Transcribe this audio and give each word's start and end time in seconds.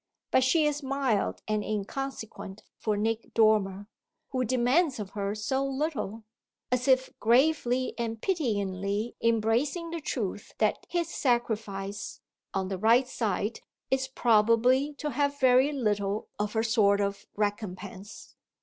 But 0.31 0.43
she 0.43 0.65
is 0.65 0.81
mild 0.81 1.43
and 1.47 1.63
inconsequent 1.63 2.63
for 2.79 2.97
Nick 2.97 3.35
Dormer 3.35 3.85
(who 4.29 4.43
demands 4.43 4.99
of 4.99 5.11
her 5.11 5.35
so 5.35 5.63
little); 5.63 6.23
as 6.71 6.87
if 6.87 7.13
gravely 7.19 7.93
and 7.99 8.19
pityingly 8.19 9.15
embracing 9.21 9.91
the 9.91 10.01
truth 10.01 10.53
that 10.57 10.87
his 10.89 11.07
sacrifice, 11.13 12.19
on 12.51 12.67
the 12.69 12.79
right 12.79 13.07
side, 13.07 13.59
is 13.91 14.07
probably 14.07 14.95
to 14.95 15.11
have 15.11 15.39
very 15.39 15.71
little 15.71 16.29
of 16.39 16.53
her 16.53 16.63
sort 16.63 16.99
of 16.99 17.27
recompense. 17.35 18.35